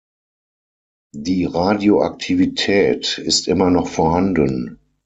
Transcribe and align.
Die 1.13 1.45
Radioaktivität 1.45 3.19
ist 3.19 3.47
immer 3.47 3.69
noch 3.69 3.87
vorhanden. 3.87 4.79